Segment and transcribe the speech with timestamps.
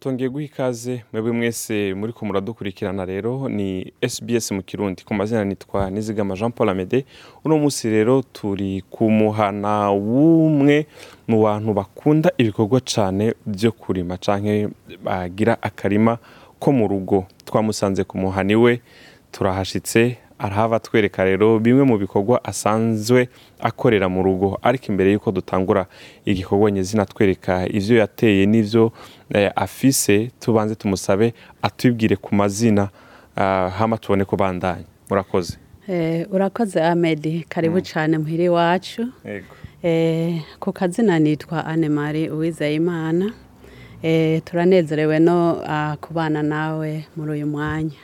[0.00, 5.04] tongeye guha ikaze mwebwe mwese muri ko muradukurikirana rero ni SBS mu kirundi.
[5.04, 7.04] Ku mazina nitwa nizigama jean paul amede.
[7.44, 10.86] Uno munsi rero turi ku muhana w'umwe
[11.28, 14.70] mu bantu bakunda ibikorwa cyane byo kurima cyangwa
[15.04, 16.18] bagira akarima
[16.58, 17.26] ko mu rugo.
[17.44, 18.80] Twamusanze ku muhani we
[19.32, 23.28] turahashyitse arahava twereka rero bimwe mu bikorwa asanzwe
[23.60, 24.56] akorera mu rugo.
[24.62, 25.86] Ariko imbere y'uko dutangura
[26.24, 28.92] igikorwa nyizina twereka ibyo yateye n'ibyo
[29.56, 32.88] afise tubanze tumusabe atubwire ku mazina
[33.78, 34.84] hama tubone ko bandanye.
[35.10, 35.58] Murakoze.
[36.30, 39.06] Urakoze amedi karibu cyane muhiri wacu
[40.60, 43.32] ku kazina nitwa anemari uwizeyimana.
[44.44, 45.56] Turanezerewe no
[46.00, 47.96] kubana nawe muri uyu mwanya.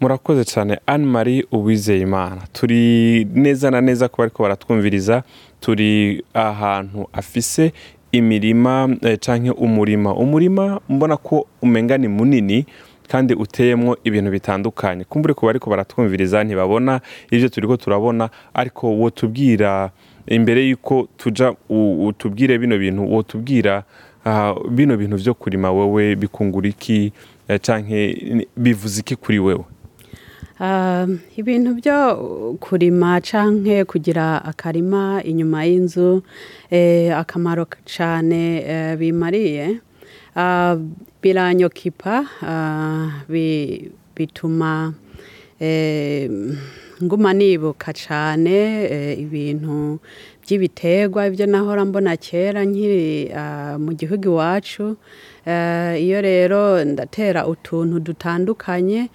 [0.00, 2.42] Murakoze cyane anne marie uwizeyimana.
[2.52, 5.22] Turi neza na neza kuba ariko baratwumviriza.
[5.60, 7.72] Turi ahantu afise
[8.16, 8.88] imirima
[9.20, 10.14] cyangwa umurima.
[10.14, 12.66] Umurima mbona ko umenga ni munini
[13.08, 15.04] kandi uteyemo ibintu bitandukanye.
[15.04, 17.00] Kumbure kuba ariko baratwumviriza ntibabona
[17.30, 19.90] ibyo turi ko turabona ariko wo tubwira
[20.26, 21.54] imbere y'uko tujya
[22.06, 23.82] utubwire bino bintu wo tubwira
[24.70, 27.12] bino bintu byo kurima wowe bikungura iki
[27.62, 27.96] cyangwa
[28.56, 29.64] bivuze iki kuri wewe?
[31.36, 31.98] Ibintu byo
[32.60, 36.22] kurima cyangwa kugira akarima inyuma y'inzu
[37.20, 38.40] akamaro cyane
[38.96, 39.80] bimariye.
[41.22, 42.14] Biranyokipa
[44.16, 44.92] bituma
[47.04, 48.56] nguma nibuka cyane
[49.20, 50.00] ibintu
[50.44, 53.32] by'ibiterwa ibyo nahora mbona kera nkiri
[53.84, 54.96] mu gihugu iwacu.
[56.00, 59.08] Iyo rero ndatera utuntu dutandukanye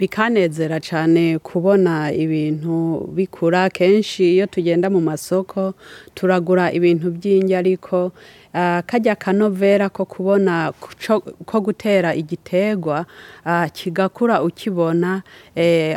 [0.00, 3.68] bikanezera cyane kubona ibintu bikura.
[3.68, 5.74] Kenshi iyo tugenda mu masoko
[6.16, 8.12] turagura ibintu by'ingi ariko
[8.88, 10.72] kajya kanovera ko kubona
[11.46, 13.04] ko gutera igiterwa
[13.76, 15.22] kigakura ukibona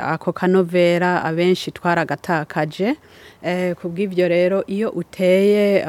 [0.04, 2.96] ako kanovera abenshi twaragatakaje
[3.80, 5.82] ku bw'ibyo rero iyo uteye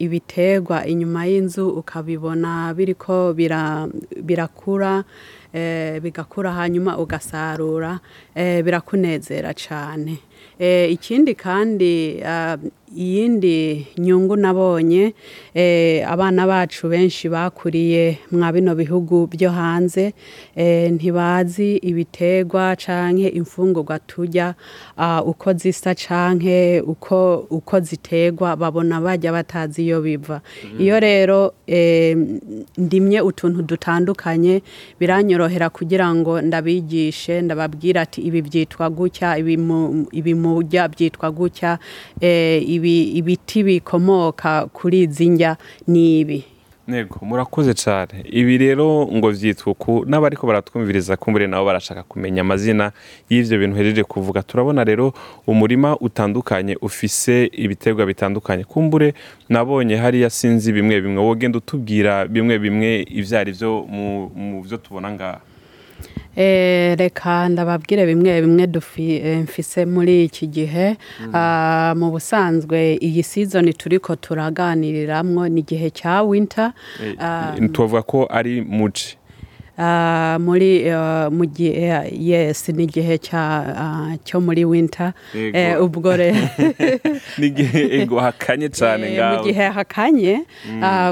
[0.00, 3.32] ibiterwa inyuma y'inzu ukabibona biriko
[4.24, 5.04] birakura
[6.02, 8.00] bigakura hanyuma ugasarura
[8.36, 10.18] birakunezera cyane
[10.90, 12.22] ikindi kandi
[12.96, 15.14] iyindi nyungu nabonye
[16.06, 20.12] abana bacu benshi bakuriye mwa bino bihugu byo hanze
[20.92, 24.54] ntibazi ibiterwa cyangwa imfungurwa tujya
[25.24, 26.82] uko zisa cyangwa
[27.50, 30.40] uko ziterwa babona bajya batazi iyo biva.
[30.78, 31.54] Iyo rero
[32.78, 34.62] ndimye utuntu dutandukanye
[35.00, 39.38] biranyorohera kugira ngo ndabigishe ndababwira ati ibi byitwa gutya
[40.12, 41.78] ibi mujya byitwa gutya
[42.20, 45.56] ibiti bikomoka kuri izi njya
[45.86, 46.44] ni ibi?
[46.88, 52.92] Ntego murakoze cyane ibi rero ngo byitwa uku n'abariko baratwumviriza kumbure nabo barashaka kumenya amazina
[53.30, 54.42] y'ibyo bintu uhejeje kuvuga.
[54.42, 55.12] Turabona rero
[55.46, 58.64] umurima utandukanye ufise ibiterwa bitandukanye.
[58.64, 59.14] Kumbure
[59.48, 61.22] nabonye hariya sinzi bimwe bimwe.
[61.22, 63.86] Wogenda utubwira bimwe bimwe ibyo ari byo
[64.34, 65.40] mu byo tubona ngaha.
[66.36, 68.66] Reka ndababwire bimwe bimwe
[69.42, 70.96] mfise muri iki gihe
[71.96, 76.72] mu busanzwe iyi sizoni turi ko turaganiriramwo ni igihe cya winter
[77.72, 79.16] tubavuga ko ari muci
[80.38, 80.84] muri
[81.30, 83.18] mu gihe yesi ni igihe
[84.24, 85.12] cyo muri winter.
[85.80, 86.36] Ubwo rero
[87.38, 90.44] ni igihe hakanye cyane ngaho mu gihe hakanye.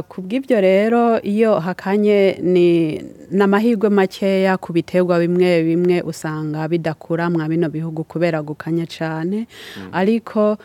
[0.08, 3.00] Ku bw'ibyo rero iyo hakanye ni
[3.30, 9.46] n'amahirwe makeya ku biterwa bimwe bimwe usanga bidakura mwa bino bihugu kubera gukanya cyane
[9.92, 10.58] ariko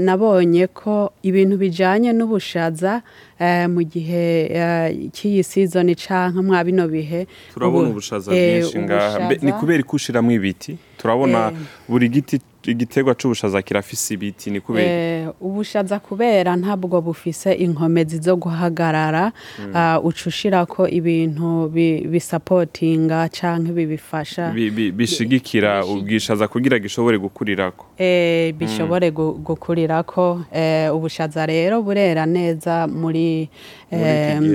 [0.00, 3.02] nabonye ko ibintu bijyanye n'ubushaza
[3.68, 4.24] mu gihe
[5.12, 9.18] cy'iyi sizoni cyangwa mwa bino bihe turabona ubushaza bwinshi ngaha.
[9.42, 11.52] Ni kubera ko ushyiramo ibiti turabona
[11.88, 19.32] buri giti igiterwa cy'ubushaza kirafise ibiti ni kubera ubushaza kubera ntabwo bufise inkomezi zo guhagarara
[20.02, 21.68] uca ushirako ibintu
[22.08, 24.52] bisapotinga cyangwa bibifasha.
[24.96, 27.86] Bishigikira ubwishaza kugira gishobore gukurirako.
[28.58, 30.44] Bishobore gukurirako.
[30.94, 33.48] Ubushaza rero burera neza muri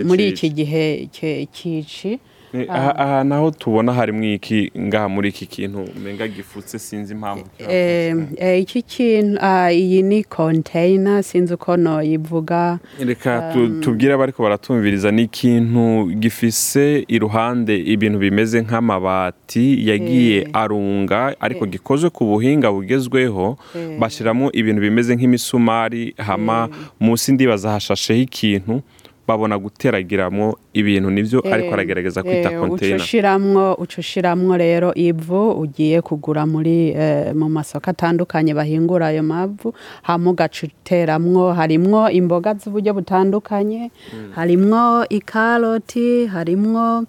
[0.06, 1.08] muri iki gihe
[1.54, 2.20] cy'ici Eh,
[2.70, 8.16] aha aha naho tubona harimo iki ngaha muri iki kintu umenga gifutse sinzi impamvu Eh,
[8.38, 15.12] eh, iki kintu ah, iyi ni container sinzi uko noyivuga reka tu- tubwire abariko baratumviriza
[15.12, 20.48] ni ikintu gifise iruhande ibintu bimeze nk'amabati yagiye Eh.
[20.54, 23.58] arunga ariko gikozwe ku buhinga bugezweho
[24.00, 26.70] bashyiramo ibintu bimeze nk'imisumari hama
[27.00, 28.82] munsi ndibaza hashasheho ikintu.
[29.30, 36.50] Babona guteragiramo ibintu ni byo ariko aragerageza kwita konteyina ucushiramwo ucushiramwo rero ivu ugiye kugura
[36.50, 43.92] muri eh, mu masoko atandukanye bahingura ayo mavu hama ugaca uteramwo harimwo imboga z'uburyo butandukanye
[44.34, 47.06] harimwo ikaroti harimwo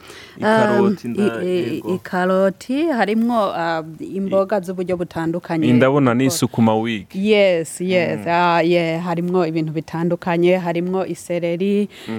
[1.94, 3.84] Ikaroti um, harimwo uh,
[4.16, 5.73] imboga z'uburyo butandukanye.
[5.73, 12.10] Ndabona ni isukuma wigi yes yes ah, yeah, harimwo ibintu bitandukanye harimwo isereri eh,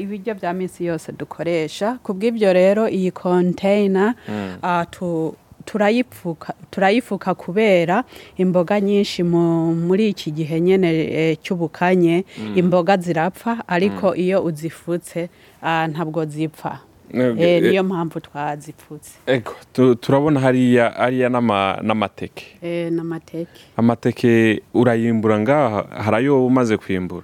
[0.00, 4.14] ibiryo bya minsi yose dukoresha kubw'ibyo rero iyi container
[4.62, 5.34] ah, tu
[5.64, 8.04] turayifuka turayifuka kubera
[8.36, 12.24] imboga nyinshi mu, muri iki gihe nyene eh, cy'ubukanye.
[12.54, 15.28] Imboga zirapfa ariko iyo uzifutse
[15.62, 16.80] ah, ntabwo zipfa.
[17.14, 19.12] Eh, eh, eh, niyo mpamvu twazipfutse.
[20.00, 22.44] Turabona hariya hariya n'ama- n'amateke.
[22.62, 23.60] Eh, n'amateke.
[23.76, 27.22] Amateke urayimbura ngaha hari ayo umaze kwimbura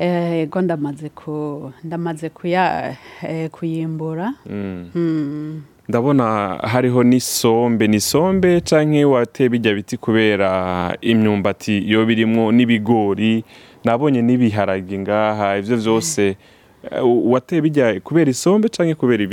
[0.00, 4.32] Eh, ego ndamaze ku ndamaze kuya eh, kuyimbura.
[4.46, 5.62] Mm.
[5.88, 6.24] ndabona
[6.62, 7.88] hariho n'isombe.
[7.88, 13.44] Ni isombe canke wateye bijya biti kubera imyumbati yo birimwo n'ibigori.
[13.84, 15.58] Nabonye n'ibiharage ngaha.
[15.58, 16.36] Ivyo vyose
[16.90, 19.24] eh, wateye bijya kubera isombe canke kubera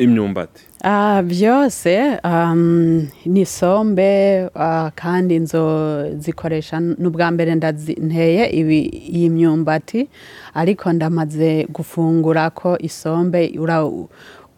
[0.00, 0.62] imyumbati?
[0.82, 7.54] Ah, byose um, ni sombe ah, kandi nzo zikoresha n'ubwa mbere
[8.00, 10.08] nteye iyi myumbati
[10.54, 13.84] ariko ndamaze gufungura ko isombe ura,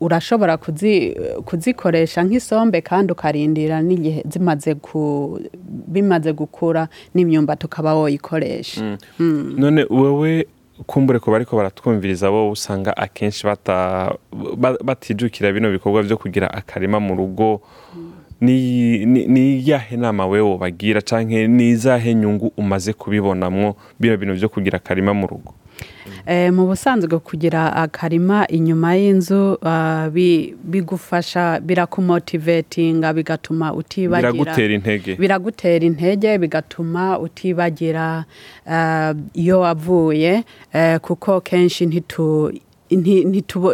[0.01, 5.41] urashobora kuzi, kuzikoresha nk'isombe kandi ukarindira n'igihe zimaze ku,
[5.89, 8.99] bimaze gukura n'imyumbati ukaba woyikoresha.
[9.59, 10.47] None wewe
[10.87, 13.47] kumbure ko bariko baratwumviriza bo usanga akenshi
[14.85, 17.61] batijukira bino bikorwa vyo kugira akarima mu rugo.
[18.41, 24.77] Ni iyahe nama wewe wobagira canke ni izahe nyungu umaze kubibonamwo bino bintu vyo kugira
[24.77, 25.55] akarima mu rugo?
[26.53, 34.33] Mu busanzwe kugira akarima inyuma y'inzu ah, bi- bigufasha birakumotivetinga bigatuma utibagira.
[34.33, 35.17] Biragutera intege.
[35.17, 38.25] Biragutera intege bigatuma utibagira
[38.67, 42.53] ah, iyo wavuye eh, kuko kenshi ntitu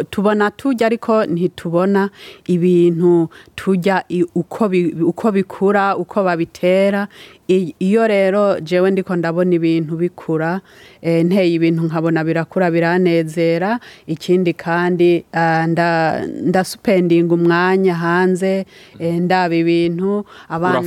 [0.09, 2.09] tubona turya ariko ntitubona
[2.47, 7.07] ibintu turya i- uko bi- uko bikura uko babitera.
[7.79, 10.61] Iyo rero jewe ndiko ndabona ibintu bikura
[11.01, 13.79] eh, nteye ibintu nkabona birakura biranezera.
[14.07, 18.65] Ikindi kandi ah, nda ndasupendinga umwanya hanze
[18.99, 20.77] eh, ndaba ibintu abana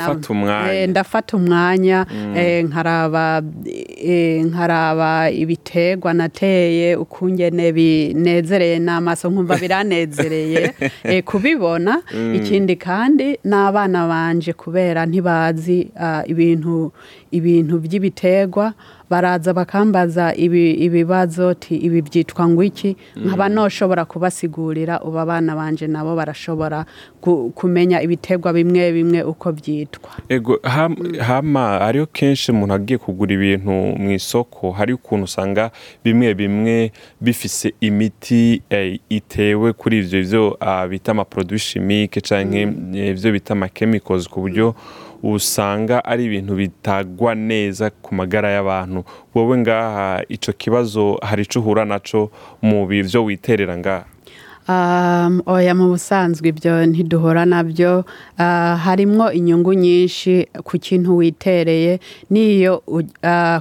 [0.70, 2.06] eh, ndafata umwanya
[2.36, 3.42] eh, nkaraba
[4.44, 12.02] nkaraba ibiterwa nateye ukungene binezereye n'amaso nkumva biranezereye eh, kubibona.
[12.34, 16.92] Ikindi kandi n'abana banje kubera ntibazi ah, ibintu
[17.30, 18.74] ibintu by'ibiterwa
[19.12, 22.96] baraza bakambaza ibi- ibibazo ibi byitwa ngo iki?
[23.16, 26.86] Nkaba noshobora kubasigurira ubu abana banje nabo barashobora
[27.20, 30.10] ku- kumenya ibiterwa bimwe bimwe uko byitwa.
[30.28, 35.70] Ego ham- hama hariho kenshi umuntu agiye kugura ibintu mu isoko hari ukuntu usanga
[36.04, 42.62] bimwe bimwe bifise imiti eh, itewe kuri ivyo ivyo ah, bita amaproduit chimique canke
[42.94, 44.74] eh, ivyo bita amachemicals ku buryo
[45.22, 49.04] usanga ari ibintu bitagwa neza ku magara y'abantu.
[49.34, 52.30] Wowe ngaha ico kibazo hari ico uhura naco
[52.62, 54.11] mu bivyo witerera ngaha?
[55.46, 58.04] Oya mu busanzwe ibyo ntiduhora na byo
[58.38, 61.98] uh, harimwo inyungu nyinshi ku kintu witereye
[62.30, 62.82] n'iyo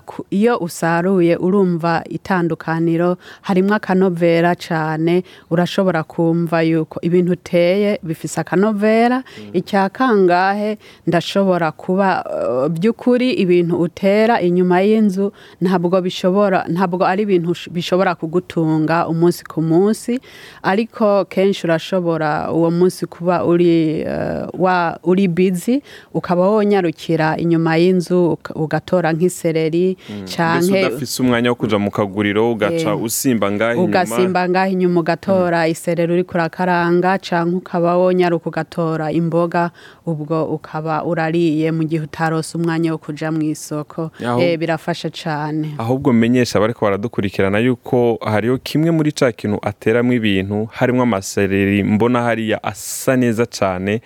[0.06, 9.24] ku- iyo usaruye urumva itandukaniro harimwo akanovera cyane urashobora kumva yuko ibintu uteye bifise akanovera.
[9.54, 10.78] Icya kangahe
[11.08, 15.32] ndashobora kuba uh, by'ukuri ibintu utera inyuma y'inzu
[15.62, 20.20] ntabwo bishobora ntabwo ari ibintu bishobora kugutunga umunsi ku munsi.
[20.62, 20.91] Ariko
[21.30, 25.82] kenshi urashobora uwo munsi kuba uri eh, wa uri busy
[26.14, 32.92] ukaba wonyarukira inyuma y'inzu ugatora nk'isereri mbese canke udafise umwanya wo kuja mu kaguriro ugaca
[32.92, 33.88] Eh, usimba ngaha inyuma.
[33.88, 39.72] ugasimba ngaho inyuma ugatora isereri uri kurakaranga canke ukaba wonyaruka ugatora imboga
[40.06, 44.12] ubwo ukaba urariye mu gihe utarose umwanya wo kuja mu isoko.
[44.40, 45.76] Eh, birafasha cane.
[45.78, 52.22] Ahubwo menyesha abariko baradukurikirana yuko hariho kimwe muri ca kintu ateramwo ibintu harimo amasereri mbona
[52.22, 54.02] hariya asa neza cyane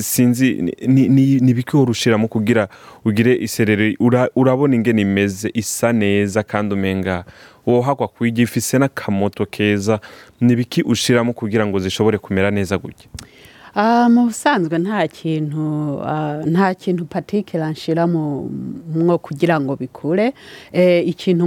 [0.00, 0.72] sinzi
[1.78, 2.68] wari ushiramo kugira
[3.04, 7.24] ugire isereri ura- urabona ingene imeze isa neza kandi umenga
[7.66, 10.00] wohagwa kuyirya ifise n'akamoto keza
[10.40, 13.08] ni ibiki ushiramo kugira ngo zishobore kumera neza gutya?
[14.08, 18.46] Mu busanzwe nta kintu ah, nta kintu patikira nshira mu
[18.94, 20.34] mwo kugira ngo bikure.
[20.72, 21.46] Eh, ikintu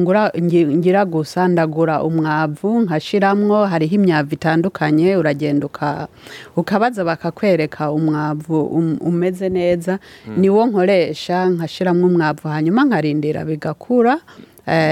[0.78, 6.08] ngira gusa ndagura umwavu nkashiramwo hariho imyavu itandukanye uragenda uka-
[6.56, 10.00] ukabaza bakakwereka umwavu um- umeze neza.
[10.38, 14.20] Niwo nkoresha nkashiramwo umwavu hanyuma nkarindira bigakura.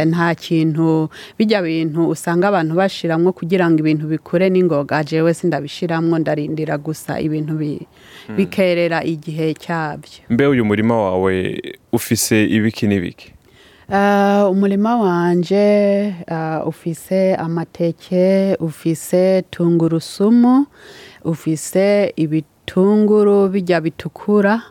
[0.05, 6.77] Nta kintu bijya bintu usanga abantu bashiramwo kugira ngo ibintu bikure n'ingoga jewe sindabishiramwo ndarindira
[6.77, 7.88] gusa ibintu bi-
[8.38, 10.24] bikerera igihe cyabyo.
[10.29, 13.34] Mbe uyu murima wawe ufise ibiki n'ibiki?
[13.91, 15.55] Eh, umurima wanje
[16.27, 20.65] eh, ufise amateke ufise tungurusumu
[21.24, 24.62] ufise ibitunguru bijya bitukura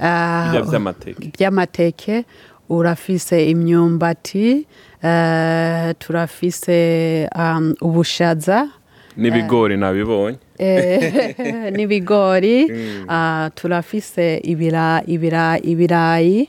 [0.00, 2.24] Eh, vy'amateke by'amateke
[2.70, 4.66] urafise imyumbati
[5.02, 8.68] eh, turafise um, ubushaza.
[9.16, 10.38] N'ibigori nabibonye.
[10.58, 12.70] Eh, n'ibigori.
[13.08, 16.48] Ah, turafise ibira, ibira, ibirayi.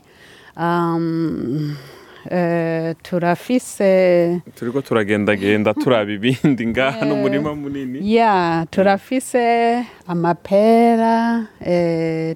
[0.58, 1.76] Um,
[2.30, 8.14] eh, turafise turiko turagendagenda turaba ibindi ngaha n'umurima munini.
[8.14, 11.48] Ya turafise amapera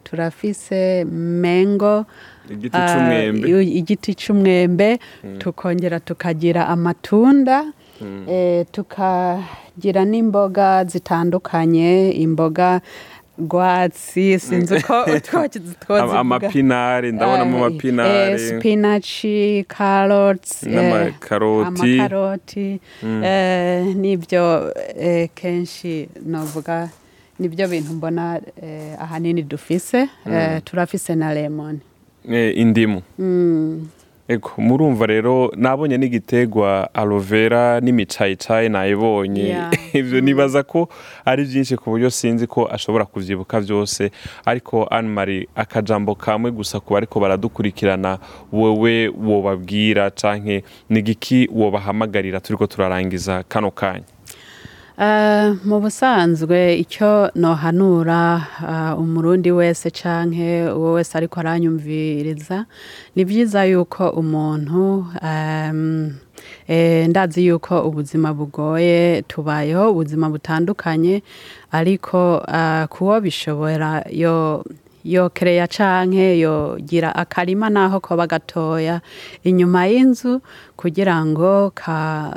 [0.04, 2.06] turafise mengo
[2.50, 5.00] igiti Ah, i- igiti c'umwembe
[5.40, 7.66] tukongera tukagira amatunda
[8.30, 12.82] eh, tukagira n'imboga zitandukanye imboga
[13.40, 18.40] rwatsi sinzi uko utwo Ama- twozivuga amapinari ndabonamo amapinari.
[18.40, 22.00] spinaci carrots eh, n'amakaroti.
[22.00, 26.90] amakaroti eh, n'ibyo eh, kenshi novuga
[27.40, 31.76] ni byo bintu mbona eh, ahanini dufise eh, turafise na lemon.
[31.76, 31.82] eh,
[32.56, 33.02] indimu
[34.28, 39.56] ego murumva rero nabonye n'igitegwa aloe vera n'imicayicayi nayibonye
[39.94, 40.90] ivyo nibaza ko
[41.26, 44.12] ari vyinshi ku buryo sinzi ko ashobora kuvyibuka vyose
[44.46, 48.18] ariko Anne Marie akajambo kamwe gusa ku bariko baradukurikirana
[48.52, 54.10] wowe wobabwira canke nigiki wobahamagarira turiko turarangiza kano kanya
[55.66, 62.66] mu busanzwe icyo nohanura eh, umurundi wese canke uwo wese ariko aranyumviriza
[63.16, 65.06] ni byiza yuko umuntu
[66.68, 71.24] eh, ndazi yuko ubuzima bugoye tubayeho ubuzima butandukanye
[71.72, 74.64] ariko eh, kuwo bishobora yo
[75.04, 79.02] yo kereya canke yogira akarima naho koba gatoya
[79.44, 80.42] inyuma y'inzu
[80.80, 82.32] kugira ngo ka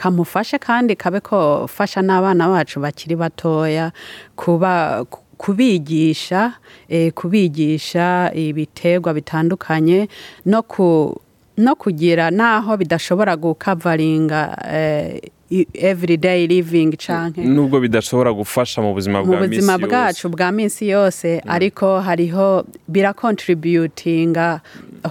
[0.00, 3.92] kamufashe kandi kabe kofasha n'abana bacu bakiri batoya
[4.36, 6.56] kuba ku- kubigisha
[6.88, 10.08] eh, kubigisha ibiterwa bitandukanye
[10.48, 11.20] no ku
[11.60, 15.20] no kugira naho bidashobora gukavaringa eh,
[15.74, 17.42] everyday living canke?
[17.44, 22.00] Nubwo bidashobora gufasha mu buzima mu bwa buzima misi bwacu yose bwa minsi yose ariko
[22.00, 24.60] hariho birakontributinga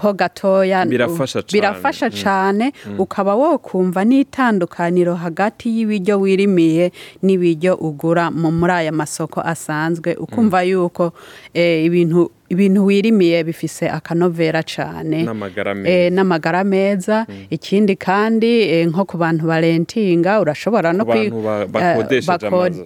[0.01, 1.51] ho gatoya Birafasha cane.
[1.53, 2.73] birafasha cane.
[2.97, 6.91] Ukaba wokumva n'itandukaniro hagati y'ibiryo wirimiye
[7.23, 11.13] n'ibiryo ugura mu muri aya masoko asanzwe ukumva yuko
[11.53, 17.25] eh, ibintu ibintu wirimiye bifise akanovera cane n'amagara eh, meza.
[17.25, 17.25] meza.
[17.49, 21.31] Ikindi kandi eh, nko ku bantu barentinga urashobora no eh,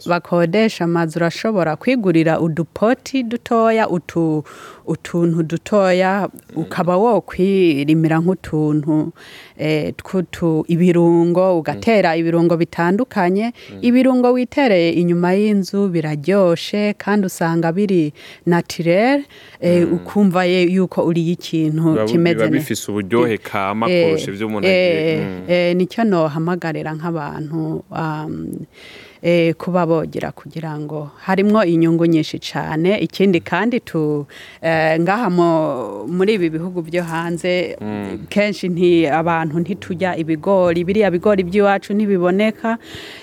[0.06, 4.44] bakodesha amazu urashobora kwigurira udupoti dutoya utu
[4.86, 9.12] utuntu dutoya ukaba wo kwirimira nk'utuntu.
[10.68, 13.54] Ibirungo ugatera ibirungo bitandukanye.
[13.82, 18.14] Ibirungo witereye inyuma y'inzu biraryoshe kandi usanga biri
[18.46, 19.24] naturel
[19.62, 24.74] eh, ukumva ye- yuko uriye ikintu kimeze neza bifise uburyohe kama Eh, kurusha umuntu eh,
[24.74, 25.46] agiye Mm.
[25.50, 28.28] eh, ni cyo nohamagarira nk'abantu eh,
[29.58, 34.26] kuba bogira kugira ngo harimwo inyungu nyinshi cyane ikindi kandi tu
[34.62, 37.78] eh, ngaha mu- muri ibi bihugu byo hanze
[38.30, 42.78] kenshi nti abantu ntitujya ibigori biriya bigori by'iwacu ntibiboneka.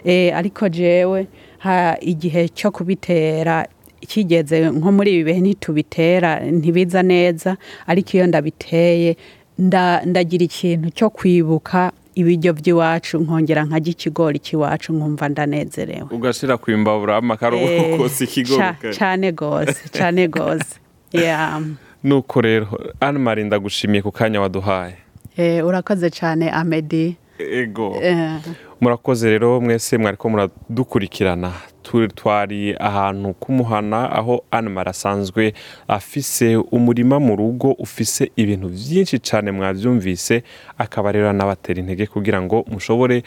[0.04, 1.26] Eh, ariko jewe
[1.58, 3.66] ha igihe cyo kubitera
[4.00, 7.56] kigeze nko muri ibi bihe ntitubitera ntibiza neza.
[7.86, 9.16] Ariko iyo ndabiteye
[9.60, 16.06] nda- ndagira ikintu cyo kwibuka ibiryo by'iwacu nkongera nkajya ikigori cy'iwacu nkumva ndanezerewe.
[16.10, 20.76] Ugashira kwimbabura amakaro Eh, kose ikigori gose cane gose.
[21.12, 21.60] Yeah.
[22.04, 22.68] nuko rero
[23.00, 24.94] Anne Marie ndagushimiye ku kanya waduhaye.
[25.36, 27.96] Eh, urakoze cane amedi ego.
[28.02, 28.38] Eh,
[28.80, 31.52] murakoze rero mwese mwariko muradukurikirana.
[31.82, 35.54] Tu- twari ahantu kumuhana aho animal asanzwe
[35.88, 40.42] afise umurima mu rugo ufise ibintu byinshi cyane mwabyumvise
[40.78, 43.22] akaba rero anabatera intege kugira ngo mushobore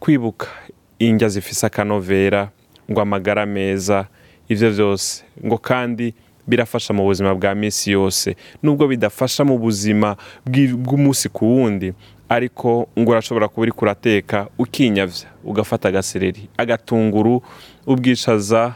[0.00, 0.46] kwibuka
[0.98, 2.48] indya zifise akanovera
[2.90, 4.06] ngo amagara meza
[4.48, 6.14] ivyo byose ngo kandi
[6.46, 8.36] birafasha mu buzima bwa minsi yose.
[8.62, 11.92] Nubwo bidafasha mu buzima bw'umunsi ku wundi
[12.28, 17.42] ariko ngo urashobora kuba uriko urateka ukinyavya ugafata agasereri agatunguru
[17.86, 18.74] ubwishaza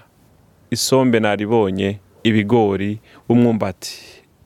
[0.71, 3.99] isombe naribonye ibigori umwumbati.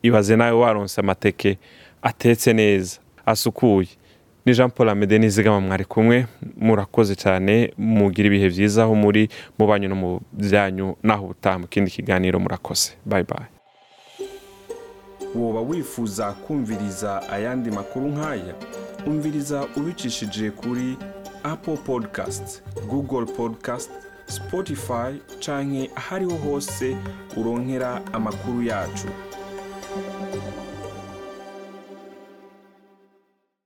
[0.02, 1.58] Ibaze nawe waronse amateke
[2.02, 3.88] atetse neza asukuye.
[4.46, 6.26] Ni jean paul amede nizigama mwari kumwe.
[6.56, 11.66] Murakoze cyane mugira ibihe byiza aho muri mu banyu no mu byanyu naho ubutaha mu
[11.66, 12.92] kindi kiganiro murakoze.
[13.06, 13.48] Bye bye.
[15.34, 18.54] Woba wifuza kumviriza ayandi makuru nk'aya?
[19.06, 20.96] Umviriza ubicishije kuri
[21.42, 23.90] apple podcast google podcast
[24.26, 26.96] spotify canke ahariho hose
[27.36, 29.08] uronkera amakuru yacu.